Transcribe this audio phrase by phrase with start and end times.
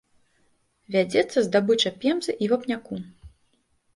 [0.95, 2.95] Вядзецца здабыча пемзы і вапняку.